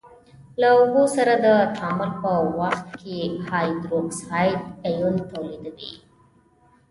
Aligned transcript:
له 0.59 0.67
اوبو 0.79 1.03
سره 1.15 1.33
د 1.45 1.47
تعامل 1.77 2.11
په 2.21 2.31
وخت 2.59 2.87
کې 3.01 3.17
هایدروکساید 3.49 4.59
آیون 4.89 5.15
تولیدوي. 5.31 5.93